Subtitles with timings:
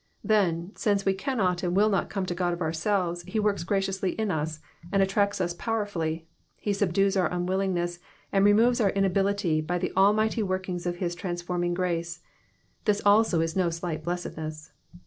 [0.23, 4.13] Then, since we cannot and will not come to God of ourselves, he works graciously
[4.13, 4.59] in us,
[4.91, 6.27] and attracts us powerfully;
[6.57, 7.99] he subdues our unwilling ness,
[8.31, 12.21] and removes our inability by the almighty workings of his transforming grace.
[12.85, 14.71] This also is no slight blessedness.